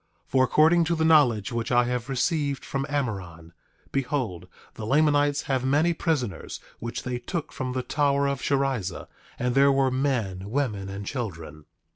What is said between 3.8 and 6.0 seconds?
behold, the Lamanites have many